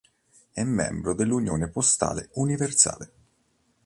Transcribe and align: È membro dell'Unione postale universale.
È 0.51 0.63
membro 0.63 1.13
dell'Unione 1.13 1.67
postale 1.69 2.29
universale. 2.33 3.11